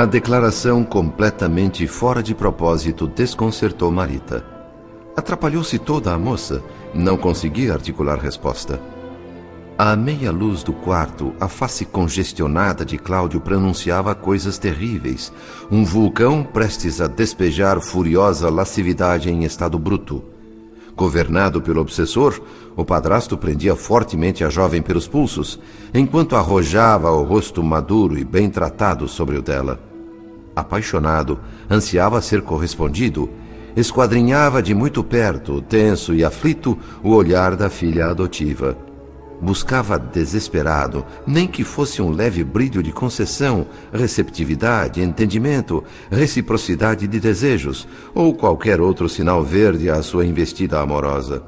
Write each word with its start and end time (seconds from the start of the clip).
A 0.00 0.06
declaração 0.06 0.82
completamente 0.82 1.86
fora 1.86 2.22
de 2.22 2.34
propósito 2.34 3.06
desconcertou 3.06 3.90
Marita. 3.90 4.42
Atrapalhou-se 5.14 5.78
toda 5.78 6.10
a 6.10 6.18
moça, 6.18 6.62
não 6.94 7.18
conseguia 7.18 7.74
articular 7.74 8.18
resposta. 8.18 8.80
À 9.76 9.94
meia 9.94 10.32
luz 10.32 10.62
do 10.62 10.72
quarto, 10.72 11.34
a 11.38 11.48
face 11.48 11.84
congestionada 11.84 12.82
de 12.82 12.96
Cláudio 12.96 13.42
pronunciava 13.42 14.14
coisas 14.14 14.56
terríveis. 14.56 15.30
Um 15.70 15.84
vulcão 15.84 16.42
prestes 16.42 17.02
a 17.02 17.06
despejar 17.06 17.78
furiosa 17.82 18.48
lascividade 18.48 19.30
em 19.30 19.44
estado 19.44 19.78
bruto. 19.78 20.24
Governado 20.96 21.60
pelo 21.60 21.82
obsessor, 21.82 22.40
o 22.74 22.86
padrasto 22.86 23.36
prendia 23.36 23.76
fortemente 23.76 24.44
a 24.44 24.48
jovem 24.48 24.80
pelos 24.80 25.06
pulsos, 25.06 25.60
enquanto 25.92 26.36
arrojava 26.36 27.10
o 27.10 27.22
rosto 27.22 27.62
maduro 27.62 28.18
e 28.18 28.24
bem 28.24 28.48
tratado 28.48 29.06
sobre 29.06 29.36
o 29.36 29.42
dela. 29.42 29.89
Apaixonado, 30.54 31.38
ansiava 31.70 32.20
ser 32.20 32.42
correspondido, 32.42 33.30
esquadrinhava 33.76 34.62
de 34.62 34.74
muito 34.74 35.02
perto, 35.02 35.62
tenso 35.62 36.14
e 36.14 36.24
aflito, 36.24 36.76
o 37.02 37.10
olhar 37.10 37.56
da 37.56 37.70
filha 37.70 38.06
adotiva. 38.06 38.76
Buscava 39.40 39.98
desesperado, 39.98 41.04
nem 41.26 41.46
que 41.46 41.64
fosse 41.64 42.02
um 42.02 42.10
leve 42.10 42.44
brilho 42.44 42.82
de 42.82 42.92
concessão, 42.92 43.66
receptividade, 43.90 45.00
entendimento, 45.00 45.82
reciprocidade 46.10 47.06
de 47.06 47.18
desejos 47.18 47.88
ou 48.14 48.34
qualquer 48.34 48.82
outro 48.82 49.08
sinal 49.08 49.42
verde 49.42 49.88
à 49.88 50.02
sua 50.02 50.26
investida 50.26 50.78
amorosa. 50.80 51.42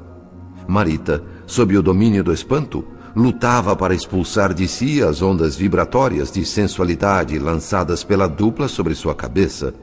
Marita, 0.67 1.23
sob 1.45 1.77
o 1.77 1.83
domínio 1.83 2.23
do 2.23 2.33
espanto, 2.33 2.83
lutava 3.15 3.75
para 3.75 3.93
expulsar 3.93 4.53
de 4.53 4.67
si 4.67 5.03
as 5.03 5.21
ondas 5.21 5.55
vibratórias 5.55 6.31
de 6.31 6.43
sensualidade 6.45 7.37
lançadas 7.37 8.03
pela 8.03 8.27
dupla 8.27 8.67
sobre 8.67 8.95
sua 8.95 9.13
cabeça. 9.13 9.73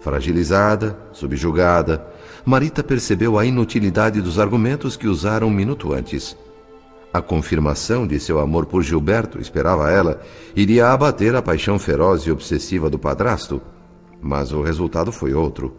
Fragilizada, 0.00 0.98
subjugada, 1.12 2.06
Marita 2.44 2.82
percebeu 2.82 3.38
a 3.38 3.44
inutilidade 3.44 4.22
dos 4.22 4.38
argumentos 4.38 4.96
que 4.96 5.06
usaram 5.06 5.48
um 5.48 5.50
minuto 5.50 5.92
antes. 5.92 6.36
A 7.12 7.20
confirmação 7.20 8.06
de 8.06 8.20
seu 8.20 8.38
amor 8.38 8.66
por 8.66 8.82
Gilberto, 8.82 9.40
esperava 9.40 9.90
ela, 9.90 10.20
iria 10.54 10.88
abater 10.90 11.34
a 11.34 11.42
paixão 11.42 11.78
feroz 11.78 12.22
e 12.22 12.30
obsessiva 12.30 12.88
do 12.88 12.98
padrasto. 12.98 13.60
Mas 14.20 14.52
o 14.52 14.62
resultado 14.62 15.10
foi 15.10 15.34
outro. 15.34 15.76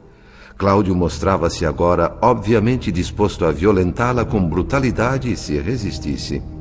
Cláudio 0.57 0.93
mostrava-se 0.93 1.65
agora 1.65 2.17
obviamente 2.21 2.91
disposto 2.91 3.45
a 3.45 3.51
violentá-la 3.51 4.25
com 4.25 4.45
brutalidade 4.45 5.35
se 5.37 5.57
resistisse. 5.59 6.58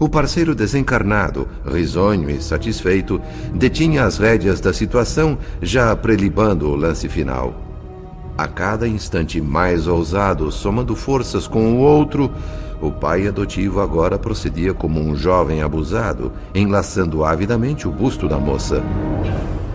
O 0.00 0.08
parceiro 0.08 0.54
desencarnado, 0.54 1.48
risonho 1.66 2.30
e 2.30 2.40
satisfeito, 2.40 3.20
detinha 3.52 4.04
as 4.04 4.16
rédeas 4.16 4.60
da 4.60 4.72
situação, 4.72 5.36
já 5.60 5.94
prelibando 5.96 6.68
o 6.68 6.76
lance 6.76 7.08
final. 7.08 7.52
A 8.36 8.46
cada 8.46 8.86
instante 8.86 9.40
mais 9.40 9.88
ousado, 9.88 10.52
somando 10.52 10.94
forças 10.94 11.48
com 11.48 11.74
o 11.74 11.78
outro, 11.78 12.30
o 12.80 12.92
pai 12.92 13.26
adotivo 13.26 13.80
agora 13.80 14.16
procedia 14.16 14.72
como 14.72 15.00
um 15.00 15.16
jovem 15.16 15.62
abusado, 15.62 16.30
enlaçando 16.54 17.24
avidamente 17.24 17.88
o 17.88 17.90
busto 17.90 18.28
da 18.28 18.38
moça. 18.38 18.80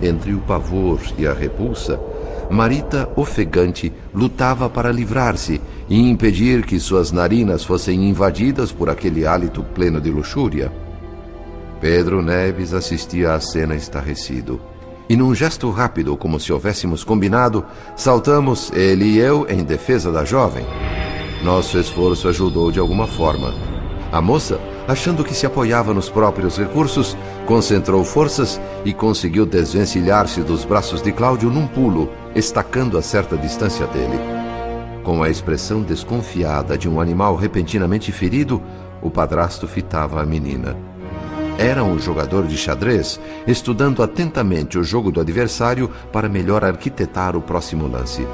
Entre 0.01 0.33
o 0.33 0.39
pavor 0.39 1.01
e 1.17 1.27
a 1.27 1.33
repulsa, 1.33 1.99
Marita, 2.49 3.09
ofegante, 3.15 3.91
lutava 4.13 4.69
para 4.69 4.91
livrar-se 4.91 5.59
e 5.89 5.99
impedir 5.99 6.65
que 6.65 6.79
suas 6.79 7.11
narinas 7.11 7.63
fossem 7.63 8.07
invadidas 8.07 8.71
por 8.71 8.89
aquele 8.89 9.25
hálito 9.25 9.63
pleno 9.63 9.99
de 9.99 10.09
luxúria. 10.09 10.71
Pedro 11.81 12.21
Neves 12.21 12.73
assistia 12.73 13.33
à 13.33 13.39
cena 13.39 13.75
estarrecido. 13.75 14.61
E 15.09 15.17
num 15.17 15.35
gesto 15.35 15.69
rápido, 15.69 16.15
como 16.15 16.39
se 16.39 16.53
houvéssemos 16.53 17.03
combinado, 17.03 17.65
saltamos, 17.95 18.71
ele 18.73 19.05
e 19.05 19.19
eu, 19.19 19.45
em 19.49 19.63
defesa 19.63 20.11
da 20.11 20.23
jovem. 20.23 20.65
Nosso 21.43 21.77
esforço 21.77 22.29
ajudou 22.29 22.71
de 22.71 22.79
alguma 22.79 23.05
forma. 23.05 23.53
A 24.13 24.21
moça, 24.21 24.59
achando 24.87 25.23
que 25.23 25.33
se 25.33 25.45
apoiava 25.45 25.93
nos 25.93 26.09
próprios 26.09 26.57
recursos, 26.57 27.17
concentrou 27.45 28.03
forças 28.05 28.61
e 28.85 28.93
conseguiu 28.93 29.45
desvencilhar-se 29.45 30.41
dos 30.41 30.63
braços 30.63 31.01
de 31.01 31.11
Cláudio 31.11 31.49
num 31.49 31.67
pulo, 31.67 32.09
estacando 32.33 32.97
a 32.97 33.01
certa 33.01 33.35
distância 33.35 33.85
dele. 33.87 34.42
Com 35.03 35.21
a 35.21 35.29
expressão 35.29 35.81
desconfiada 35.81 36.77
de 36.77 36.87
um 36.87 37.01
animal 37.01 37.35
repentinamente 37.35 38.11
ferido, 38.11 38.61
o 39.01 39.09
padrasto 39.09 39.67
fitava 39.67 40.21
a 40.21 40.25
menina. 40.25 40.77
Era 41.57 41.83
um 41.83 41.99
jogador 41.99 42.47
de 42.47 42.57
xadrez, 42.57 43.19
estudando 43.45 44.01
atentamente 44.01 44.79
o 44.79 44.83
jogo 44.83 45.11
do 45.11 45.19
adversário 45.19 45.91
para 46.11 46.29
melhor 46.29 46.63
arquitetar 46.63 47.35
o 47.35 47.41
próximo 47.41 47.87
lance. 47.87 48.25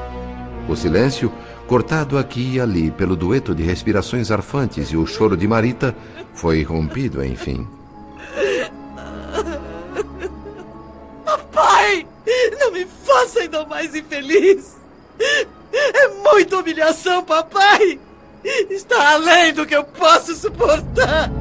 O 0.68 0.75
silêncio 0.75 1.31
cortado 1.69 2.18
aqui 2.18 2.56
e 2.56 2.59
ali 2.59 2.90
pelo 2.90 3.16
dueto 3.16 3.53
de 3.53 3.62
respirações 3.62 4.31
arfantes 4.31 4.88
e 4.90 4.97
o 4.97 5.06
choro 5.06 5.38
de 5.38 5.47
Marita, 5.47 5.96
foi 6.34 6.63
rompido, 6.63 7.24
enfim. 7.24 7.68
Papai! 11.24 12.07
Não 12.59 12.72
me 12.72 12.86
faça 12.86 13.41
ainda 13.41 13.66
mais 13.68 13.94
infeliz! 13.94 14.78
É 15.74 16.07
muita 16.07 16.57
humilhação, 16.57 17.24
papai! 17.24 18.00
Está 18.69 19.13
além 19.13 19.53
do 19.53 19.66
que 19.66 19.75
eu 19.75 19.84
posso 19.84 20.35
suportar! 20.35 21.31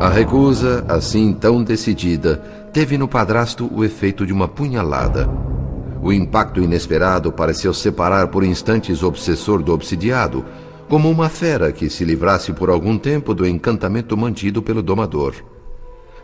A 0.00 0.08
recusa, 0.08 0.84
assim 0.88 1.32
tão 1.32 1.62
decidida, 1.62 2.36
teve 2.72 2.96
no 2.96 3.06
padrasto 3.06 3.68
o 3.70 3.84
efeito 3.84 4.24
de 4.24 4.32
uma 4.32 4.48
punhalada. 4.48 5.28
O 6.02 6.10
impacto 6.10 6.62
inesperado 6.62 7.30
pareceu 7.30 7.74
separar 7.74 8.28
por 8.28 8.42
instantes 8.42 9.02
o 9.02 9.06
obsessor 9.06 9.62
do 9.62 9.74
obsidiado, 9.74 10.42
como 10.88 11.10
uma 11.10 11.28
fera 11.28 11.70
que 11.70 11.90
se 11.90 12.04
livrasse 12.04 12.52
por 12.52 12.70
algum 12.70 12.96
tempo 12.96 13.34
do 13.34 13.46
encantamento 13.46 14.16
mantido 14.16 14.62
pelo 14.62 14.82
domador. 14.82 15.34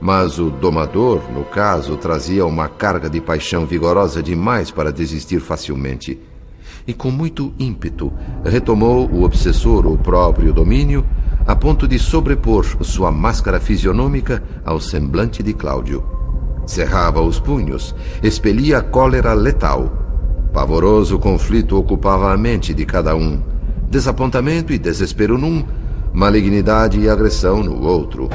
Mas 0.01 0.39
o 0.39 0.51
domador, 0.51 1.23
no 1.33 1.45
caso, 1.45 1.97
trazia 1.97 2.45
uma 2.45 2.69
carga 2.69 3.09
de 3.09 3.21
paixão 3.21 3.65
vigorosa 3.65 4.22
demais 4.22 4.71
para 4.71 4.93
desistir 4.93 5.41
facilmente. 5.41 6.19
E 6.87 6.93
com 6.93 7.10
muito 7.10 7.53
ímpeto, 7.59 8.13
retomou 8.45 9.09
o 9.10 9.25
obsessor 9.25 9.87
o 9.87 9.97
próprio 9.97 10.53
domínio, 10.53 11.04
a 11.47 11.57
ponto 11.57 11.89
de 11.89 11.98
sobrepor 11.98 12.65
sua 12.83 13.10
máscara 13.10 13.59
fisionômica 13.59 14.43
ao 14.65 14.81
semblante 14.81 15.43
de 15.43 15.53
Cláudio. 15.53 16.04
Cerrava 16.66 17.21
os 17.21 17.39
punhos, 17.39 17.95
expelia 18.22 18.83
cólera 18.83 19.33
letal. 19.33 20.51
Pavoroso 20.53 21.19
conflito 21.19 21.77
ocupava 21.77 22.33
a 22.33 22.37
mente 22.37 22.75
de 22.75 22.84
cada 22.84 23.15
um. 23.15 23.41
Desapontamento 23.89 24.72
e 24.72 24.78
desespero 24.78 25.39
num, 25.39 25.65
malignidade 26.13 26.99
e 26.99 27.09
agressão 27.09 27.63
no 27.63 27.83
outro. 27.83 28.28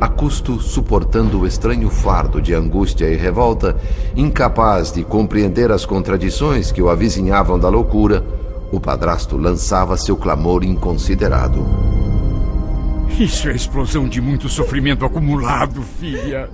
A 0.00 0.08
custo 0.08 0.58
suportando 0.58 1.40
o 1.40 1.46
estranho 1.46 1.90
fardo 1.90 2.40
de 2.40 2.54
angústia 2.54 3.04
e 3.04 3.16
revolta, 3.16 3.76
incapaz 4.16 4.90
de 4.90 5.04
compreender 5.04 5.70
as 5.70 5.84
contradições 5.84 6.72
que 6.72 6.80
o 6.80 6.88
avizinhavam 6.88 7.58
da 7.58 7.68
loucura, 7.68 8.24
o 8.72 8.80
padrasto 8.80 9.36
lançava 9.36 9.98
seu 9.98 10.16
clamor 10.16 10.64
inconsiderado. 10.64 11.66
Isso 13.18 13.48
é 13.48 13.52
a 13.52 13.54
explosão 13.54 14.08
de 14.08 14.22
muito 14.22 14.48
sofrimento 14.48 15.04
acumulado, 15.04 15.82
filha. 15.82 16.48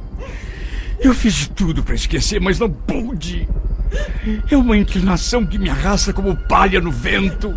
Eu 0.99 1.15
fiz 1.15 1.35
de 1.35 1.51
tudo 1.51 1.85
para 1.85 1.95
esquecer, 1.95 2.41
mas 2.41 2.59
não 2.59 2.69
pude. 2.69 3.49
É 4.51 4.57
uma 4.57 4.77
inclinação 4.77 5.47
que 5.47 5.57
me 5.57 5.71
arrasta 5.71 6.13
como 6.13 6.35
palha 6.35 6.81
no 6.81 6.91
vento. 6.91 7.55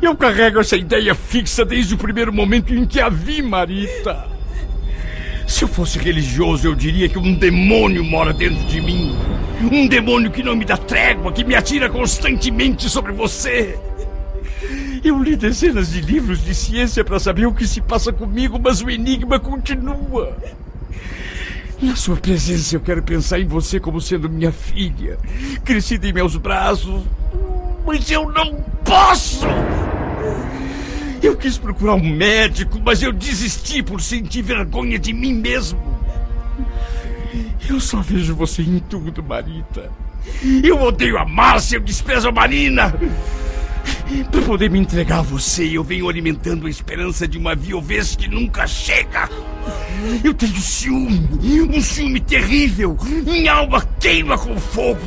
Eu 0.00 0.14
carrego 0.16 0.60
essa 0.60 0.76
ideia 0.76 1.16
fixa 1.16 1.64
desde 1.64 1.94
o 1.94 1.98
primeiro 1.98 2.32
momento 2.32 2.72
em 2.72 2.86
que 2.86 3.00
a 3.00 3.08
vi, 3.08 3.42
Marita. 3.42 4.37
Se 5.48 5.64
eu 5.64 5.68
fosse 5.68 5.98
religioso, 5.98 6.68
eu 6.68 6.74
diria 6.74 7.08
que 7.08 7.18
um 7.18 7.34
demônio 7.34 8.04
mora 8.04 8.34
dentro 8.34 8.62
de 8.66 8.82
mim. 8.82 9.16
Um 9.72 9.88
demônio 9.88 10.30
que 10.30 10.42
não 10.42 10.54
me 10.54 10.64
dá 10.64 10.76
trégua, 10.76 11.32
que 11.32 11.42
me 11.42 11.54
atira 11.54 11.88
constantemente 11.88 12.88
sobre 12.88 13.12
você. 13.12 13.76
Eu 15.02 15.20
li 15.22 15.34
dezenas 15.34 15.90
de 15.90 16.02
livros 16.02 16.44
de 16.44 16.54
ciência 16.54 17.02
para 17.02 17.18
saber 17.18 17.46
o 17.46 17.54
que 17.54 17.66
se 17.66 17.80
passa 17.80 18.12
comigo, 18.12 18.60
mas 18.62 18.82
o 18.82 18.90
enigma 18.90 19.40
continua. 19.40 20.36
Na 21.80 21.96
sua 21.96 22.16
presença, 22.16 22.76
eu 22.76 22.80
quero 22.80 23.02
pensar 23.02 23.40
em 23.40 23.46
você 23.46 23.80
como 23.80 24.02
sendo 24.02 24.28
minha 24.28 24.52
filha, 24.52 25.18
crescida 25.64 26.06
em 26.06 26.12
meus 26.12 26.36
braços. 26.36 27.02
Mas 27.86 28.10
eu 28.10 28.30
não 28.30 28.54
posso! 28.84 29.46
Eu 31.22 31.36
quis 31.36 31.58
procurar 31.58 31.94
um 31.94 32.14
médico, 32.14 32.80
mas 32.84 33.02
eu 33.02 33.12
desisti 33.12 33.82
por 33.82 34.00
sentir 34.00 34.42
vergonha 34.42 34.98
de 34.98 35.12
mim 35.12 35.34
mesmo. 35.34 35.80
Eu 37.68 37.80
só 37.80 38.00
vejo 38.00 38.34
você 38.34 38.62
em 38.62 38.78
tudo, 38.78 39.22
Marita. 39.22 39.90
Eu 40.62 40.80
odeio 40.80 41.18
a 41.18 41.24
Márcia, 41.24 41.76
eu 41.76 41.80
desprezo 41.80 42.28
a 42.28 42.32
Marina. 42.32 42.94
para 44.30 44.42
poder 44.42 44.70
me 44.70 44.78
entregar 44.78 45.18
a 45.18 45.22
você, 45.22 45.64
eu 45.64 45.84
venho 45.84 46.08
alimentando 46.08 46.66
a 46.66 46.70
esperança 46.70 47.26
de 47.26 47.36
uma 47.36 47.54
viuvez 47.54 48.14
que 48.16 48.28
nunca 48.28 48.66
chega. 48.66 49.28
Eu 50.22 50.32
tenho 50.32 50.56
ciúme, 50.56 51.28
um 51.62 51.80
ciúme 51.80 52.20
terrível. 52.20 52.96
Minha 53.24 53.54
alma 53.54 53.86
queima 53.98 54.38
com 54.38 54.58
fogo. 54.58 55.00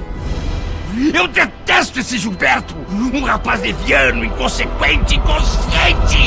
Eu 1.14 1.26
detesto 1.28 2.00
esse 2.00 2.18
Gilberto, 2.18 2.76
um 2.90 3.24
rapaz 3.24 3.62
leviano, 3.62 4.26
inconsequente, 4.26 5.16
inconsciente. 5.16 6.18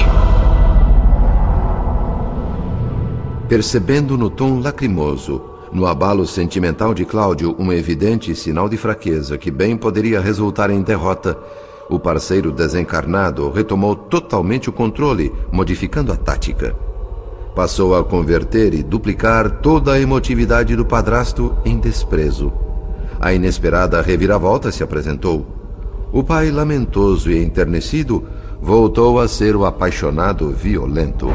Percebendo 3.47 4.17
no 4.17 4.31
tom 4.31 4.61
lacrimoso, 4.61 5.43
no 5.71 5.87
abalo 5.87 6.27
sentimental 6.27 6.95
de 6.95 7.05
Cláudio, 7.05 7.55
um 7.59 7.71
evidente 7.71 8.35
sinal 8.35 8.67
de 8.67 8.79
fraqueza 8.79 9.37
que 9.37 9.51
bem 9.51 9.77
poderia 9.77 10.19
resultar 10.19 10.71
em 10.71 10.81
derrota, 10.81 11.39
o 11.91 11.99
parceiro 11.99 12.51
desencarnado 12.51 13.51
retomou 13.51 13.95
totalmente 13.95 14.71
o 14.71 14.73
controle, 14.73 15.31
modificando 15.53 16.11
a 16.11 16.17
tática. 16.17 16.75
Passou 17.55 17.95
a 17.95 18.03
converter 18.03 18.73
e 18.73 18.83
duplicar 18.83 19.61
toda 19.61 19.93
a 19.93 20.01
emotividade 20.01 20.75
do 20.75 20.87
padrasto 20.87 21.55
em 21.67 21.79
desprezo. 21.79 22.64
A 23.25 23.33
inesperada 23.33 24.03
reviravolta 24.03 24.71
se 24.71 24.83
apresentou. 24.83 25.47
O 26.13 26.23
pai, 26.23 26.51
lamentoso 26.51 27.31
e 27.31 27.43
enternecido, 27.43 28.29
voltou 28.61 29.19
a 29.19 29.27
ser 29.27 29.57
o 29.57 29.65
apaixonado 29.65 30.51
violento. 30.51 31.33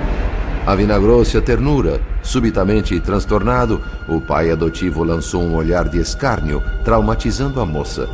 Avinagrou-se 0.67 1.35
a 1.35 1.41
ternura. 1.41 1.99
Subitamente 2.21 2.99
transtornado, 2.99 3.81
o 4.07 4.21
pai 4.21 4.51
adotivo 4.51 5.03
lançou 5.03 5.41
um 5.41 5.55
olhar 5.55 5.89
de 5.89 5.97
escárnio, 5.97 6.61
traumatizando 6.85 7.59
a 7.59 7.65
moça. 7.65 8.07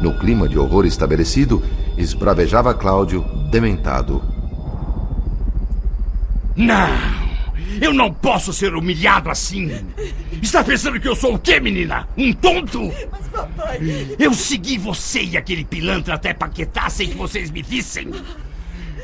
No 0.00 0.18
clima 0.18 0.48
de 0.48 0.58
horror 0.58 0.84
estabelecido, 0.84 1.62
esbravejava 1.96 2.74
Cláudio, 2.74 3.24
dementado. 3.48 4.20
Não! 6.56 6.88
Eu 7.80 7.94
não 7.94 8.12
posso 8.12 8.52
ser 8.52 8.74
humilhado 8.74 9.30
assim! 9.30 9.70
Está 10.42 10.62
pensando 10.62 11.00
que 11.00 11.08
eu 11.08 11.16
sou 11.16 11.34
o 11.34 11.38
quê, 11.38 11.60
menina? 11.60 12.08
Um 12.16 12.32
tonto? 12.32 12.92
Mas, 13.10 13.28
papai. 13.28 14.16
Eu 14.18 14.32
segui 14.34 14.78
você 14.78 15.22
e 15.22 15.36
aquele 15.36 15.64
pilantra 15.64 16.14
até 16.14 16.32
Paquetá 16.32 16.88
sem 16.88 17.10
que 17.10 17.16
vocês 17.16 17.50
me 17.50 17.62
vissem. 17.62 18.10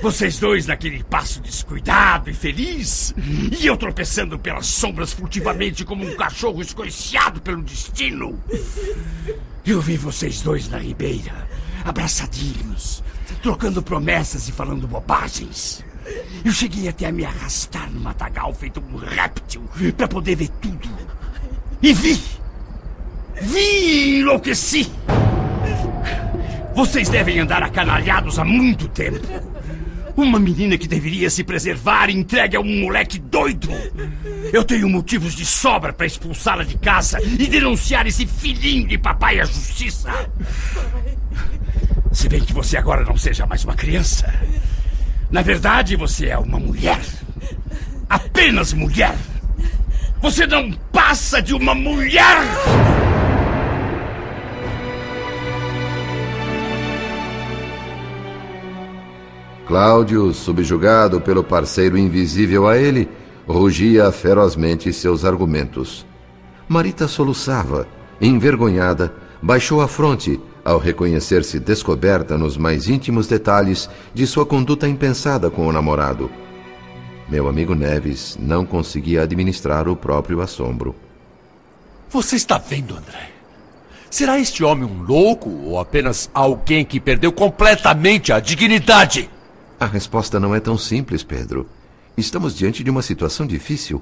Vocês 0.03 0.39
dois 0.39 0.67
naquele 0.67 1.03
passo 1.05 1.41
descuidado 1.41 2.29
e 2.31 2.35
feliz. 2.35 3.15
E 3.59 3.67
eu 3.67 3.77
tropeçando 3.77 4.39
pelas 4.39 4.67
sombras 4.67 5.13
furtivamente 5.13 5.85
como 5.85 6.07
um 6.07 6.15
cachorro 6.17 6.61
escoiciado 6.61 7.41
pelo 7.41 7.63
destino. 7.63 8.39
Eu 9.65 9.81
vi 9.81 9.97
vocês 9.97 10.43
dois 10.43 10.69
na 10.69 10.79
ribeira, 10.79 11.49
abraçadinhos, 11.85 13.03
trocando 13.43 13.83
promessas 13.83 14.49
e 14.49 14.53
falando 14.53 14.87
bobagens. 14.87 15.83
Eu 16.45 16.53
cheguei 16.53 16.87
até 16.87 17.07
a 17.07 17.13
me 17.13 17.25
arrastar 17.25 17.91
no 17.91 18.01
matagal 18.01 18.53
feito 18.53 18.81
um 18.81 18.97
réptil 18.97 19.63
para 19.97 20.07
poder 20.07 20.37
ver 20.37 20.51
tudo. 20.61 21.14
E 21.85 21.93
vi! 21.93 22.19
Vi 23.43 23.59
e 23.59 24.21
enlouqueci! 24.21 24.91
Vocês 26.75 27.11
devem 27.11 27.39
andar 27.41 27.63
acanalhados 27.63 28.39
há 28.39 28.45
muito 28.45 28.89
tempo. 28.89 29.21
Uma 30.17 30.39
menina 30.39 30.79
que 30.79 30.89
deveria 30.89 31.29
se 31.29 31.45
preservar 31.45 32.09
entregue 32.09 32.57
a 32.57 32.61
um 32.61 32.81
moleque 32.81 33.19
doido. 33.19 33.69
Eu 34.51 34.65
tenho 34.65 34.89
motivos 34.89 35.35
de 35.35 35.45
sobra 35.45 35.93
para 35.93 36.07
expulsá-la 36.07 36.65
de 36.65 36.79
casa 36.79 37.21
e 37.23 37.47
denunciar 37.47 38.07
esse 38.07 38.27
filhinho 38.27 38.89
de 38.89 38.97
papai 38.97 39.41
à 39.41 39.45
justiça. 39.45 40.11
Se 42.13 42.31
bem 42.31 42.41
que 42.41 42.55
você 42.55 42.79
agora 42.79 43.05
não 43.05 43.19
seja 43.19 43.45
mais 43.45 43.63
uma 43.63 43.75
criança. 43.75 44.33
Na 45.31 45.43
verdade, 45.43 45.97
você 45.97 46.29
é 46.29 46.39
uma 46.39 46.59
mulher. 46.59 47.03
Apenas 48.09 48.73
mulher. 48.73 49.15
Você 50.25 50.47
não 50.47 50.73
passa 50.91 51.43
de 51.43 51.53
uma 51.53 51.75
mulher! 51.75 52.39
Cláudio, 59.67 60.33
subjugado 60.33 61.21
pelo 61.21 61.45
parceiro 61.45 61.99
invisível 61.99 62.67
a 62.67 62.79
ele, 62.79 63.07
rugia 63.47 64.11
ferozmente 64.11 64.91
seus 64.95 65.27
argumentos. 65.27 66.07
Marita 66.67 67.07
soluçava, 67.07 67.87
envergonhada, 68.19 69.13
baixou 69.43 69.83
a 69.83 69.87
fronte 69.87 70.41
ao 70.65 70.79
reconhecer-se 70.79 71.61
descoberta 71.61 72.39
nos 72.39 72.57
mais 72.57 72.89
íntimos 72.89 73.27
detalhes 73.27 73.91
de 74.15 74.27
sua 74.27 74.47
conduta 74.47 74.89
impensada 74.89 75.51
com 75.51 75.67
o 75.67 75.73
namorado. 75.73 76.31
Meu 77.29 77.49
amigo 77.49 77.75
Neves 77.75 78.37
não 78.39 78.67
conseguia 78.67 79.23
administrar 79.23 79.89
o 79.89 79.97
próprio 79.97 80.41
assombro. 80.41 80.95
Você 82.11 82.37
está 82.37 82.59
vendo, 82.59 82.97
André? 82.97 83.31
Será 84.11 84.39
este 84.39 84.63
homem 84.63 84.85
um 84.85 85.03
louco 85.03 85.51
ou 85.51 85.81
apenas 85.81 86.31
alguém 86.33 86.85
que 86.85 87.01
perdeu 87.01 87.33
completamente 87.33 88.33
a 88.33 88.39
dignidade? 88.39 89.29
A 89.81 89.87
resposta 89.87 90.39
não 90.39 90.55
é 90.55 90.61
tão 90.61 90.79
simples, 90.79 91.25
Pedro. 91.25 91.67
Estamos 92.17 92.55
diante 92.55 92.85
de 92.85 92.91
uma 92.91 93.03
situação 93.03 93.47
difícil. 93.47 94.01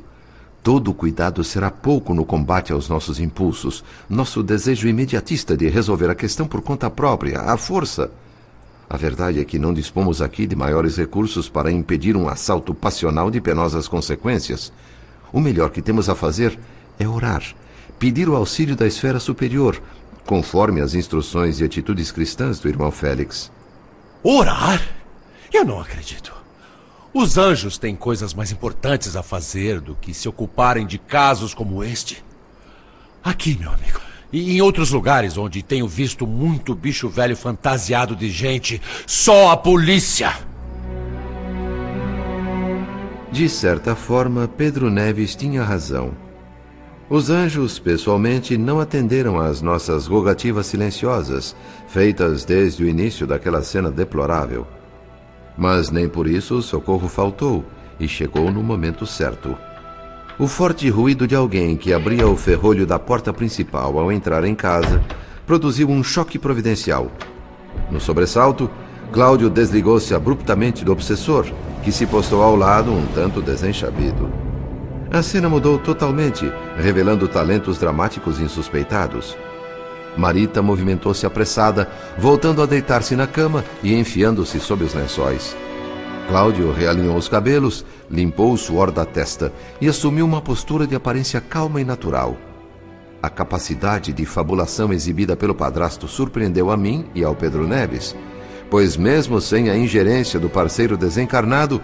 Todo 0.62 0.92
cuidado 0.92 1.42
será 1.42 1.70
pouco 1.70 2.12
no 2.12 2.24
combate 2.24 2.72
aos 2.72 2.88
nossos 2.88 3.18
impulsos, 3.18 3.82
nosso 4.08 4.42
desejo 4.42 4.86
imediatista 4.86 5.56
de 5.56 5.68
resolver 5.68 6.10
a 6.10 6.14
questão 6.14 6.46
por 6.46 6.60
conta 6.60 6.90
própria, 6.90 7.40
à 7.40 7.56
força. 7.56 8.10
A 8.92 8.96
verdade 8.98 9.40
é 9.40 9.44
que 9.46 9.58
não 9.58 9.72
dispomos 9.72 10.20
aqui 10.20 10.46
de 10.46 10.54
maiores 10.54 10.98
recursos 10.98 11.48
para 11.48 11.72
impedir 11.72 12.14
um 12.14 12.28
assalto 12.28 12.74
passional 12.74 13.30
de 13.30 13.40
penosas 13.40 13.88
consequências. 13.88 14.70
O 15.32 15.40
melhor 15.40 15.70
que 15.70 15.80
temos 15.80 16.10
a 16.10 16.14
fazer 16.14 16.58
é 16.98 17.08
orar, 17.08 17.42
pedir 17.98 18.28
o 18.28 18.36
auxílio 18.36 18.76
da 18.76 18.86
esfera 18.86 19.18
superior, 19.18 19.82
conforme 20.26 20.82
as 20.82 20.92
instruções 20.92 21.58
e 21.58 21.64
atitudes 21.64 22.12
cristãs 22.12 22.60
do 22.60 22.68
irmão 22.68 22.90
Félix. 22.90 23.50
Orar? 24.22 24.86
Eu 25.50 25.64
não 25.64 25.80
acredito. 25.80 26.30
Os 27.14 27.38
anjos 27.38 27.78
têm 27.78 27.96
coisas 27.96 28.34
mais 28.34 28.52
importantes 28.52 29.16
a 29.16 29.22
fazer 29.22 29.80
do 29.80 29.94
que 29.94 30.12
se 30.12 30.28
ocuparem 30.28 30.86
de 30.86 30.98
casos 30.98 31.54
como 31.54 31.82
este. 31.82 32.22
Aqui, 33.24 33.56
meu 33.58 33.72
amigo. 33.72 34.11
E 34.32 34.56
em 34.56 34.62
outros 34.62 34.90
lugares 34.90 35.36
onde 35.36 35.62
tenho 35.62 35.86
visto 35.86 36.26
muito 36.26 36.74
bicho 36.74 37.08
velho 37.08 37.36
fantasiado 37.36 38.16
de 38.16 38.30
gente, 38.30 38.80
só 39.06 39.50
a 39.50 39.56
polícia. 39.56 40.32
De 43.30 43.48
certa 43.48 43.94
forma, 43.94 44.48
Pedro 44.48 44.90
Neves 44.90 45.34
tinha 45.34 45.62
razão. 45.62 46.12
Os 47.10 47.28
anjos, 47.28 47.78
pessoalmente, 47.78 48.56
não 48.56 48.80
atenderam 48.80 49.38
às 49.38 49.60
nossas 49.60 50.06
rogativas 50.06 50.66
silenciosas, 50.66 51.54
feitas 51.86 52.44
desde 52.44 52.84
o 52.84 52.88
início 52.88 53.26
daquela 53.26 53.62
cena 53.62 53.90
deplorável. 53.90 54.66
Mas 55.56 55.90
nem 55.90 56.08
por 56.08 56.26
isso 56.26 56.56
o 56.56 56.62
socorro 56.62 57.08
faltou 57.08 57.64
e 58.00 58.08
chegou 58.08 58.50
no 58.50 58.62
momento 58.62 59.04
certo. 59.04 59.54
O 60.42 60.48
forte 60.48 60.90
ruído 60.90 61.24
de 61.24 61.36
alguém 61.36 61.76
que 61.76 61.92
abria 61.92 62.26
o 62.26 62.36
ferrolho 62.36 62.84
da 62.84 62.98
porta 62.98 63.32
principal 63.32 63.96
ao 63.96 64.10
entrar 64.10 64.42
em 64.42 64.56
casa 64.56 65.00
produziu 65.46 65.88
um 65.88 66.02
choque 66.02 66.36
providencial. 66.36 67.12
No 67.88 68.00
sobressalto, 68.00 68.68
Cláudio 69.12 69.48
desligou-se 69.48 70.12
abruptamente 70.12 70.84
do 70.84 70.90
obsessor, 70.90 71.46
que 71.84 71.92
se 71.92 72.06
postou 72.06 72.42
ao 72.42 72.56
lado 72.56 72.90
um 72.90 73.06
tanto 73.14 73.40
desenchabido. 73.40 74.32
A 75.12 75.22
cena 75.22 75.48
mudou 75.48 75.78
totalmente, 75.78 76.52
revelando 76.76 77.28
talentos 77.28 77.78
dramáticos 77.78 78.40
insuspeitados. 78.40 79.36
Marita 80.16 80.60
movimentou-se 80.60 81.24
apressada, 81.24 81.88
voltando 82.18 82.60
a 82.60 82.66
deitar-se 82.66 83.14
na 83.14 83.28
cama 83.28 83.64
e 83.80 83.94
enfiando-se 83.94 84.58
sob 84.58 84.82
os 84.82 84.92
lençóis. 84.92 85.54
Cláudio 86.28 86.72
realinhou 86.72 87.16
os 87.16 87.28
cabelos, 87.28 87.84
limpou 88.10 88.52
o 88.52 88.58
suor 88.58 88.90
da 88.90 89.04
testa 89.04 89.52
e 89.80 89.88
assumiu 89.88 90.24
uma 90.24 90.40
postura 90.40 90.86
de 90.86 90.94
aparência 90.94 91.40
calma 91.40 91.80
e 91.80 91.84
natural. 91.84 92.36
A 93.22 93.28
capacidade 93.28 94.12
de 94.12 94.24
fabulação 94.24 94.92
exibida 94.92 95.36
pelo 95.36 95.54
padrasto 95.54 96.08
surpreendeu 96.08 96.70
a 96.70 96.76
mim 96.76 97.06
e 97.14 97.22
ao 97.22 97.34
Pedro 97.34 97.66
Neves, 97.66 98.16
pois, 98.70 98.96
mesmo 98.96 99.40
sem 99.40 99.68
a 99.68 99.76
ingerência 99.76 100.40
do 100.40 100.48
parceiro 100.48 100.96
desencarnado, 100.96 101.80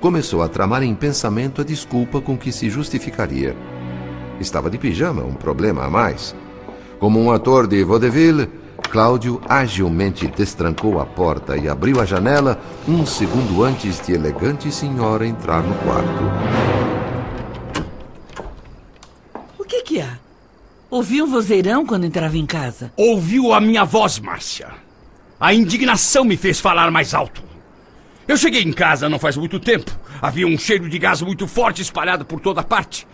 começou 0.00 0.42
a 0.42 0.48
tramar 0.48 0.82
em 0.82 0.94
pensamento 0.94 1.60
a 1.60 1.64
desculpa 1.64 2.20
com 2.20 2.36
que 2.36 2.50
se 2.50 2.68
justificaria. 2.68 3.56
Estava 4.40 4.68
de 4.68 4.76
pijama, 4.76 5.22
um 5.22 5.34
problema 5.34 5.84
a 5.84 5.90
mais. 5.90 6.34
Como 6.98 7.20
um 7.20 7.30
ator 7.30 7.66
de 7.66 7.84
vaudeville, 7.84 8.48
Cláudio 8.92 9.40
agilmente 9.48 10.26
destrancou 10.26 11.00
a 11.00 11.06
porta 11.06 11.56
e 11.56 11.66
abriu 11.66 11.98
a 11.98 12.04
janela 12.04 12.60
um 12.86 13.06
segundo 13.06 13.64
antes 13.64 13.98
de 13.98 14.12
elegante 14.12 14.70
senhora 14.70 15.26
entrar 15.26 15.62
no 15.62 15.74
quarto. 15.76 16.22
O 19.58 19.64
que 19.64 19.80
que 19.80 19.98
há? 19.98 20.18
Ouviu 20.90 21.24
um 21.24 21.30
vozeirão 21.30 21.86
quando 21.86 22.04
entrava 22.04 22.36
em 22.36 22.44
casa? 22.44 22.92
Ouviu 22.94 23.54
a 23.54 23.62
minha 23.62 23.82
voz, 23.82 24.18
Márcia. 24.18 24.68
A 25.40 25.54
indignação 25.54 26.22
me 26.22 26.36
fez 26.36 26.60
falar 26.60 26.90
mais 26.90 27.14
alto. 27.14 27.42
Eu 28.28 28.36
cheguei 28.36 28.60
em 28.62 28.74
casa 28.74 29.08
não 29.08 29.18
faz 29.18 29.38
muito 29.38 29.58
tempo. 29.58 29.90
Havia 30.20 30.46
um 30.46 30.58
cheiro 30.58 30.86
de 30.86 30.98
gás 30.98 31.22
muito 31.22 31.48
forte 31.48 31.80
espalhado 31.80 32.26
por 32.26 32.40
toda 32.40 32.62
parte. 32.62 33.06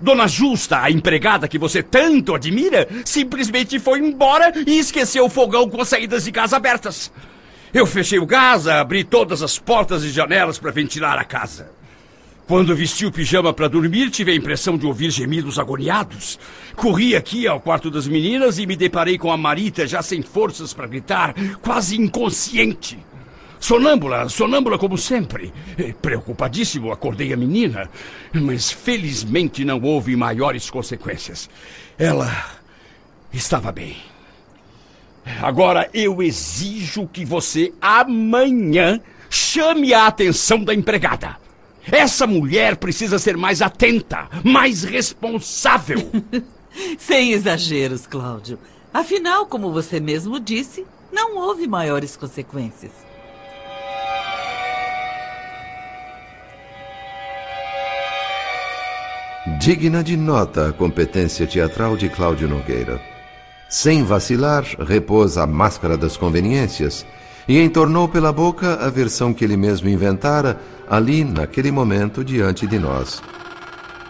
Dona 0.00 0.26
Justa, 0.26 0.80
a 0.80 0.90
empregada 0.90 1.48
que 1.48 1.58
você 1.58 1.82
tanto 1.82 2.34
admira, 2.34 2.88
simplesmente 3.04 3.78
foi 3.78 3.98
embora 3.98 4.52
e 4.66 4.78
esqueceu 4.78 5.24
o 5.24 5.30
fogão 5.30 5.68
com 5.68 5.80
as 5.80 5.88
saídas 5.88 6.24
de 6.24 6.30
gás 6.30 6.52
abertas. 6.52 7.12
Eu 7.72 7.86
fechei 7.86 8.18
o 8.18 8.26
gás, 8.26 8.68
abri 8.68 9.02
todas 9.02 9.42
as 9.42 9.58
portas 9.58 10.04
e 10.04 10.10
janelas 10.10 10.58
para 10.58 10.70
ventilar 10.70 11.18
a 11.18 11.24
casa. 11.24 11.70
Quando 12.46 12.76
vesti 12.76 13.06
o 13.06 13.12
pijama 13.12 13.54
para 13.54 13.68
dormir, 13.68 14.10
tive 14.10 14.30
a 14.30 14.34
impressão 14.34 14.76
de 14.76 14.86
ouvir 14.86 15.10
gemidos 15.10 15.58
agoniados. 15.58 16.38
Corri 16.76 17.16
aqui 17.16 17.46
ao 17.46 17.58
quarto 17.58 17.90
das 17.90 18.06
meninas 18.06 18.58
e 18.58 18.66
me 18.66 18.76
deparei 18.76 19.16
com 19.16 19.32
a 19.32 19.36
Marita 19.36 19.86
já 19.86 20.02
sem 20.02 20.20
forças 20.20 20.74
para 20.74 20.86
gritar, 20.86 21.34
quase 21.62 21.98
inconsciente. 21.98 22.98
Sonâmbula, 23.64 24.28
sonâmbula 24.28 24.76
como 24.76 24.98
sempre. 24.98 25.50
Preocupadíssimo, 26.02 26.92
acordei 26.92 27.32
a 27.32 27.36
menina, 27.36 27.88
mas 28.30 28.70
felizmente 28.70 29.64
não 29.64 29.80
houve 29.80 30.14
maiores 30.14 30.68
consequências. 30.68 31.48
Ela 31.96 32.30
estava 33.32 33.72
bem. 33.72 33.96
Agora 35.40 35.88
eu 35.94 36.22
exijo 36.22 37.08
que 37.10 37.24
você 37.24 37.72
amanhã 37.80 39.00
chame 39.30 39.94
a 39.94 40.08
atenção 40.08 40.62
da 40.62 40.74
empregada. 40.74 41.38
Essa 41.90 42.26
mulher 42.26 42.76
precisa 42.76 43.18
ser 43.18 43.34
mais 43.34 43.62
atenta, 43.62 44.28
mais 44.44 44.84
responsável. 44.84 46.10
Sem 46.98 47.32
exageros, 47.32 48.06
Cláudio. 48.06 48.58
Afinal, 48.92 49.46
como 49.46 49.72
você 49.72 50.00
mesmo 50.00 50.38
disse, 50.38 50.84
não 51.10 51.38
houve 51.38 51.66
maiores 51.66 52.14
consequências. 52.14 53.13
Digna 59.46 60.02
de 60.02 60.16
nota 60.16 60.70
a 60.70 60.72
competência 60.72 61.46
teatral 61.46 61.98
de 61.98 62.08
Cláudio 62.08 62.48
Nogueira. 62.48 62.98
Sem 63.68 64.02
vacilar, 64.02 64.64
repôs 64.78 65.36
a 65.36 65.46
máscara 65.46 65.98
das 65.98 66.16
conveniências 66.16 67.04
e 67.46 67.60
entornou 67.60 68.08
pela 68.08 68.32
boca 68.32 68.76
a 68.76 68.88
versão 68.88 69.34
que 69.34 69.44
ele 69.44 69.54
mesmo 69.54 69.86
inventara 69.86 70.58
ali, 70.88 71.24
naquele 71.24 71.70
momento, 71.70 72.24
diante 72.24 72.66
de 72.66 72.78
nós. 72.78 73.22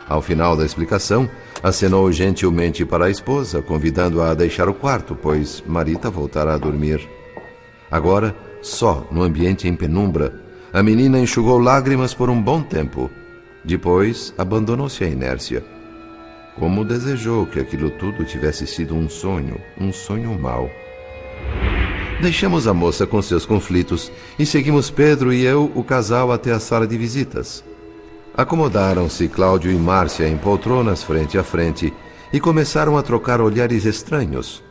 Ao 0.09 0.23
final 0.23 0.57
da 0.57 0.65
explicação, 0.65 1.29
acenou 1.65 2.13
gentilmente 2.13 2.85
para 2.85 3.07
a 3.07 3.11
esposa, 3.11 3.61
convidando-a 3.61 4.31
a 4.31 4.35
deixar 4.35 4.69
o 4.69 4.75
quarto, 4.75 5.17
pois 5.17 5.65
Marita 5.67 6.11
voltara 6.11 6.55
a 6.55 6.59
dormir. 6.59 7.09
Agora, 7.91 8.37
só 8.63 9.05
no 9.11 9.25
ambiente 9.25 9.67
em 9.67 9.75
penumbra, 9.75 10.33
a 10.73 10.81
menina 10.81 11.19
enxugou 11.19 11.59
lágrimas 11.59 12.15
por 12.15 12.31
um 12.31 12.41
bom 12.41 12.63
tempo. 12.63 13.11
Depois, 13.65 14.35
abandonou-se 14.37 15.03
à 15.03 15.09
inércia. 15.09 15.65
Como 16.59 16.85
desejou 16.85 17.47
que 17.47 17.59
aquilo 17.59 17.91
tudo 17.91 18.25
tivesse 18.25 18.67
sido 18.67 18.95
um 18.95 19.09
sonho, 19.09 19.61
um 19.81 19.93
sonho 19.93 20.39
mau. 20.39 20.71
Deixamos 22.21 22.69
a 22.69 22.75
moça 22.75 23.07
com 23.07 23.21
seus 23.21 23.45
conflitos 23.45 24.13
e 24.39 24.47
seguimos 24.47 24.91
Pedro 24.91 25.33
e 25.33 25.45
eu, 25.45 25.71
o 25.75 25.83
casal, 25.83 26.31
até 26.31 26.53
a 26.53 26.61
sala 26.61 26.87
de 26.87 26.97
visitas. 26.97 27.65
Acomodaram-se 28.37 29.29
Cláudio 29.29 29.71
e 29.71 29.77
Márcia 29.77 30.29
em 30.29 30.37
poltronas 30.37 31.03
frente 31.03 31.39
a 31.39 31.45
frente 31.45 31.93
e 32.33 32.41
começaram 32.41 32.97
a 32.97 33.03
trocar 33.03 33.41
olhares 33.41 33.85
estranhos. 33.85 34.63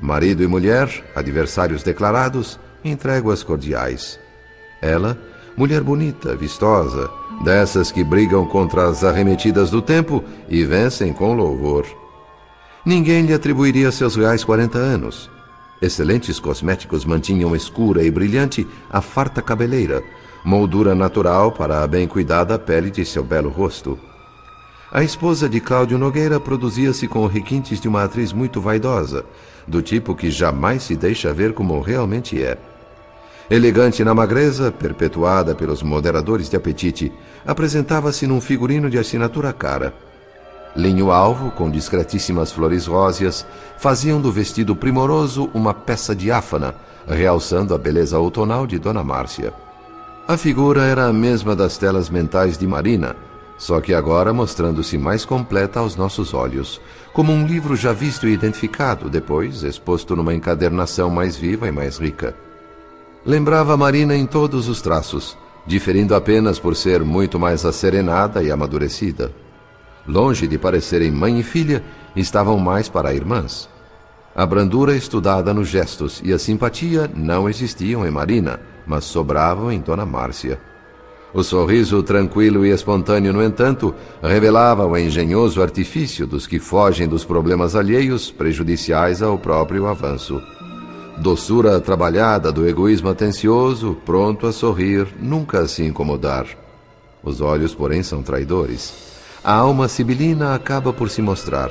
Marido 0.00 0.42
e 0.42 0.46
mulher, 0.46 0.88
adversários 1.14 1.82
declarados, 1.82 2.58
em 2.84 2.94
tréguas 2.96 3.42
cordiais. 3.42 4.18
Ela, 4.80 5.18
mulher 5.56 5.82
bonita, 5.82 6.36
vistosa, 6.36 7.10
dessas 7.42 7.92
que 7.92 8.02
brigam 8.02 8.46
contra 8.46 8.88
as 8.88 9.04
arremetidas 9.04 9.70
do 9.70 9.80
tempo 9.80 10.22
e 10.48 10.64
vencem 10.64 11.12
com 11.12 11.34
louvor. 11.34 11.86
Ninguém 12.84 13.22
lhe 13.26 13.34
atribuiria 13.34 13.92
seus 13.92 14.16
reais 14.16 14.42
40 14.42 14.78
anos. 14.78 15.30
Excelentes 15.80 16.40
cosméticos 16.40 17.04
mantinham 17.04 17.54
escura 17.54 18.02
e 18.02 18.10
brilhante 18.10 18.66
a 18.90 19.00
farta 19.00 19.40
cabeleira, 19.40 20.02
moldura 20.44 20.94
natural 20.94 21.52
para 21.52 21.82
a 21.82 21.86
bem 21.86 22.08
cuidada 22.08 22.58
pele 22.58 22.90
de 22.90 23.04
seu 23.04 23.22
belo 23.22 23.50
rosto. 23.50 23.98
A 24.90 25.04
esposa 25.04 25.48
de 25.48 25.60
Cláudio 25.60 25.98
Nogueira 25.98 26.40
produzia-se 26.40 27.06
com 27.06 27.26
requintes 27.26 27.78
de 27.78 27.86
uma 27.86 28.04
atriz 28.04 28.32
muito 28.32 28.60
vaidosa, 28.60 29.24
do 29.66 29.82
tipo 29.82 30.14
que 30.14 30.30
jamais 30.30 30.82
se 30.82 30.96
deixa 30.96 31.32
ver 31.32 31.52
como 31.52 31.78
realmente 31.80 32.42
é. 32.42 32.56
Elegante 33.50 34.04
na 34.04 34.14
magreza, 34.14 34.70
perpetuada 34.70 35.54
pelos 35.54 35.82
moderadores 35.82 36.50
de 36.50 36.56
apetite, 36.56 37.12
apresentava-se 37.46 38.26
num 38.26 38.40
figurino 38.40 38.90
de 38.90 38.98
assinatura 38.98 39.52
cara 39.52 39.94
Linho 40.76 41.10
alvo, 41.10 41.50
com 41.50 41.68
discretíssimas 41.68 42.52
flores 42.52 42.86
róseas, 42.86 43.46
faziam 43.78 44.20
do 44.20 44.30
vestido 44.30 44.76
primoroso 44.76 45.50
uma 45.54 45.72
peça 45.74 46.14
diáfana, 46.14 46.74
realçando 47.06 47.74
a 47.74 47.78
beleza 47.78 48.18
outonal 48.18 48.66
de 48.66 48.78
Dona 48.78 49.02
Márcia. 49.02 49.52
A 50.26 50.36
figura 50.36 50.84
era 50.84 51.06
a 51.06 51.12
mesma 51.12 51.56
das 51.56 51.78
telas 51.78 52.10
mentais 52.10 52.58
de 52.58 52.66
Marina, 52.66 53.16
só 53.56 53.80
que 53.80 53.92
agora 53.92 54.32
mostrando-se 54.32 54.96
mais 54.96 55.24
completa 55.24 55.80
aos 55.80 55.96
nossos 55.96 56.32
olhos, 56.32 56.80
como 57.12 57.32
um 57.32 57.44
livro 57.44 57.74
já 57.74 57.92
visto 57.92 58.28
e 58.28 58.32
identificado, 58.32 59.10
depois 59.10 59.64
exposto 59.64 60.14
numa 60.14 60.34
encadernação 60.34 61.10
mais 61.10 61.36
viva 61.36 61.66
e 61.66 61.72
mais 61.72 61.98
rica. 61.98 62.36
Lembrava 63.28 63.76
Marina 63.76 64.16
em 64.16 64.26
todos 64.26 64.68
os 64.68 64.82
traços, 64.82 65.38
diferindo 65.64 66.16
apenas 66.16 66.58
por 66.58 66.74
ser 66.74 67.04
muito 67.04 67.38
mais 67.38 67.64
asserenada 67.64 68.42
e 68.42 68.50
amadurecida 68.50 69.32
longe 70.08 70.48
de 70.48 70.58
parecerem 70.58 71.12
mãe 71.12 71.38
e 71.38 71.42
filha, 71.42 71.84
estavam 72.16 72.58
mais 72.58 72.88
para 72.88 73.12
irmãs. 73.12 73.68
A 74.34 74.46
brandura 74.46 74.96
estudada 74.96 75.52
nos 75.52 75.68
gestos 75.68 76.22
e 76.24 76.32
a 76.32 76.38
simpatia 76.38 77.10
não 77.14 77.48
existiam 77.48 78.06
em 78.06 78.10
Marina, 78.10 78.58
mas 78.86 79.04
sobravam 79.04 79.70
em 79.70 79.80
Dona 79.80 80.06
Márcia. 80.06 80.58
O 81.34 81.42
sorriso 81.42 82.02
tranquilo 82.02 82.64
e 82.64 82.70
espontâneo, 82.70 83.34
no 83.34 83.42
entanto, 83.42 83.94
revelava 84.22 84.86
o 84.86 84.96
engenhoso 84.96 85.60
artifício 85.60 86.26
dos 86.26 86.46
que 86.46 86.58
fogem 86.58 87.06
dos 87.06 87.22
problemas 87.22 87.76
alheios 87.76 88.30
prejudiciais 88.30 89.20
ao 89.20 89.38
próprio 89.38 89.86
avanço. 89.86 90.40
Doçura 91.20 91.80
trabalhada 91.80 92.52
do 92.52 92.66
egoísmo 92.66 93.08
atencioso, 93.08 93.96
pronto 94.04 94.46
a 94.46 94.52
sorrir, 94.52 95.06
nunca 95.20 95.60
a 95.60 95.68
se 95.68 95.82
incomodar. 95.82 96.46
Os 97.22 97.40
olhos, 97.40 97.74
porém, 97.74 98.02
são 98.02 98.22
traidores 98.22 99.08
a 99.42 99.52
alma 99.54 99.88
sibilina 99.88 100.54
acaba 100.54 100.92
por 100.92 101.08
se 101.08 101.22
mostrar. 101.22 101.70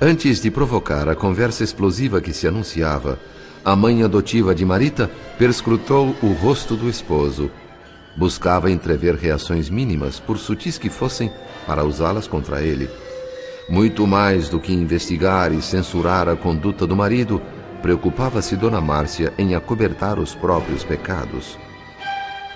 Antes 0.00 0.40
de 0.40 0.50
provocar 0.50 1.08
a 1.08 1.14
conversa 1.14 1.64
explosiva 1.64 2.20
que 2.20 2.32
se 2.32 2.46
anunciava, 2.46 3.18
a 3.64 3.74
mãe 3.76 4.02
adotiva 4.02 4.54
de 4.54 4.64
Marita 4.64 5.10
perscrutou 5.36 6.16
o 6.22 6.32
rosto 6.32 6.76
do 6.76 6.88
esposo. 6.88 7.50
Buscava 8.16 8.70
entrever 8.70 9.16
reações 9.16 9.68
mínimas, 9.68 10.18
por 10.18 10.38
sutis 10.38 10.78
que 10.78 10.88
fossem, 10.88 11.30
para 11.66 11.84
usá-las 11.84 12.26
contra 12.26 12.62
ele. 12.62 12.88
Muito 13.68 14.06
mais 14.06 14.48
do 14.48 14.58
que 14.58 14.72
investigar 14.72 15.52
e 15.52 15.60
censurar 15.60 16.28
a 16.28 16.36
conduta 16.36 16.86
do 16.86 16.96
marido, 16.96 17.42
preocupava-se 17.80 18.56
Dona 18.56 18.80
Márcia 18.80 19.32
em 19.38 19.54
acobertar 19.54 20.18
os 20.18 20.34
próprios 20.34 20.84
pecados. 20.84 21.58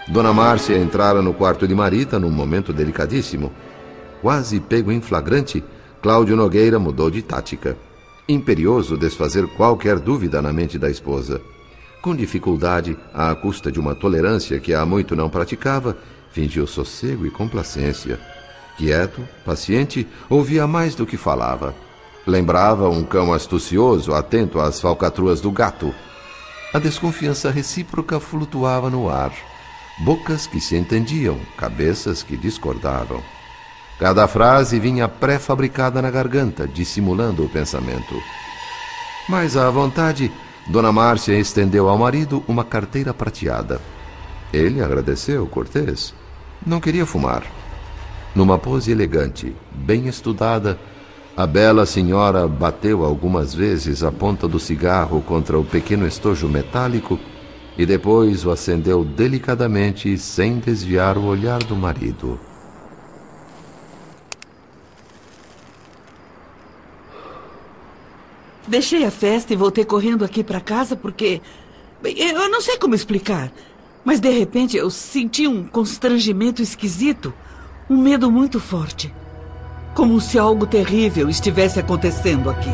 Dona 0.09 0.33
Márcia 0.33 0.76
entrara 0.76 1.23
no 1.23 1.33
quarto 1.33 1.66
de 1.66 1.75
Marita 1.75 2.19
num 2.19 2.31
momento 2.31 2.73
delicadíssimo 2.73 3.50
quase 4.25 4.59
pego 4.59 4.90
em 4.90 5.02
flagrante, 5.02 5.62
Cláudio 6.00 6.35
Nogueira 6.35 6.78
mudou 6.78 7.11
de 7.11 7.21
tática. 7.21 7.76
Imperioso 8.26 8.97
desfazer 8.97 9.47
qualquer 9.49 9.99
dúvida 9.99 10.40
na 10.40 10.50
mente 10.50 10.78
da 10.78 10.88
esposa. 10.88 11.43
Com 12.00 12.16
dificuldade, 12.16 12.97
à 13.12 13.35
custa 13.35 13.71
de 13.71 13.78
uma 13.78 13.95
tolerância 13.95 14.59
que 14.59 14.73
há 14.73 14.87
muito 14.87 15.14
não 15.14 15.28
praticava, 15.28 15.95
fingiu 16.31 16.66
sossego 16.66 17.26
e 17.26 17.31
complacência. 17.31 18.19
Quieto, 18.78 19.28
paciente, 19.45 20.09
ouvia 20.31 20.66
mais 20.66 20.95
do 20.95 21.04
que 21.04 21.19
falava. 21.19 21.75
Lembrava 22.26 22.88
um 22.88 23.04
cão 23.04 23.33
astucioso, 23.33 24.14
atento 24.14 24.59
às 24.59 24.81
falcatruas 24.81 25.40
do 25.40 25.50
gato. 25.50 25.95
A 26.73 26.78
desconfiança 26.78 27.50
recíproca 27.50 28.19
flutuava 28.19 28.88
no 28.88 29.11
ar. 29.11 29.33
Bocas 30.00 30.47
que 30.47 30.61
se 30.61 30.76
entendiam, 30.76 31.38
cabeças 31.57 32.23
que 32.23 32.37
discordavam. 32.37 33.23
Cada 33.99 34.26
frase 34.26 34.81
vinha 34.81 35.07
pré-fabricada 35.07 36.02
na 36.02 36.11
garganta, 36.11 36.66
dissimulando 36.66 37.45
o 37.45 37.49
pensamento. 37.49 38.21
Mas 39.28 39.57
à 39.57 39.71
vontade, 39.71 40.33
Dona 40.66 40.90
Márcia 40.90 41.38
estendeu 41.38 41.88
ao 41.88 41.97
marido 41.97 42.43
uma 42.49 42.64
carteira 42.64 43.14
prateada. 43.14 43.81
Ele 44.52 44.83
agradeceu, 44.83 45.47
cortês. 45.47 46.14
Não 46.66 46.81
queria 46.81 47.07
fumar. 47.07 47.45
Numa 48.35 48.59
pose 48.59 48.90
elegante, 48.90 49.54
bem 49.71 50.09
estudada, 50.09 50.78
a 51.37 51.47
bela 51.47 51.85
senhora 51.85 52.47
bateu 52.47 53.05
algumas 53.05 53.53
vezes 53.53 54.05
a 54.05 54.12
ponta 54.12 54.47
do 54.47 54.61
cigarro 54.61 55.21
contra 55.21 55.59
o 55.59 55.64
pequeno 55.64 56.07
estojo 56.07 56.49
metálico 56.49 57.19
e 57.76 57.85
depois 57.85 58.45
o 58.45 58.53
acendeu 58.53 59.05
delicadamente 59.05 60.17
sem 60.17 60.61
desviar 60.61 61.19
o 61.19 61.25
olhar 61.25 61.59
do 61.64 61.75
marido. 61.75 62.38
Deixei 68.69 69.05
a 69.05 69.11
festa 69.11 69.53
e 69.53 69.57
voltei 69.57 69.85
correndo 69.85 70.25
aqui 70.25 70.43
para 70.43 70.61
casa 70.61 70.97
porque. 70.97 71.43
Eu 72.03 72.49
não 72.49 72.61
sei 72.61 72.79
como 72.79 72.95
explicar. 72.95 73.53
Mas 74.05 74.21
de 74.21 74.31
repente 74.31 74.76
eu 74.76 74.91
senti 74.91 75.49
um 75.49 75.67
constrangimento 75.67 76.62
esquisito. 76.62 77.33
Um 77.88 78.00
medo 78.00 78.31
muito 78.31 78.61
forte. 78.61 79.12
Como 79.94 80.20
se 80.20 80.36
algo 80.40 80.66
terrível 80.66 81.30
estivesse 81.30 81.78
acontecendo 81.78 82.50
aqui. 82.50 82.70